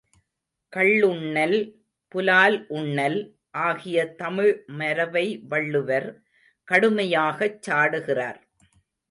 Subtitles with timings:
[0.73, 1.57] கள்ளுண்ணல்,
[2.11, 3.17] புலால் உண்ணல்
[3.59, 6.09] ஆகிய தமிழ் மரபை வள்ளுவர்
[6.67, 8.41] கடுமையாகச் சாடுகிறார்.